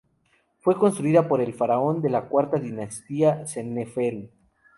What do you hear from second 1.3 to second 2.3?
el faraón de la